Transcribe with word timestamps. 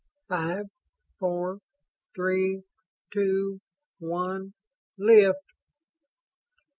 Five! 0.29 0.65
Four! 1.19 1.59
Three! 2.15 2.63
Two! 3.13 3.59
One! 3.99 4.53
Lift!" 4.97 5.53